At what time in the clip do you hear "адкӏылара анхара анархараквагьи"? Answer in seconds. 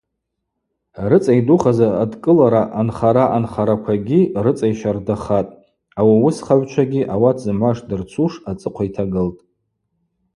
2.03-4.21